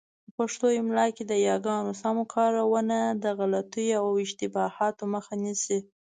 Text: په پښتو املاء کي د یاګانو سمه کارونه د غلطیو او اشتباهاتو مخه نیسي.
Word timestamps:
په 0.25 0.29
پښتو 0.37 0.67
املاء 0.79 1.09
کي 1.17 1.23
د 1.27 1.33
یاګانو 1.47 1.91
سمه 2.01 2.23
کارونه 2.35 2.97
د 3.23 3.25
غلطیو 3.39 3.93
او 4.01 4.07
اشتباهاتو 4.25 5.03
مخه 5.13 5.33
نیسي. 5.43 5.79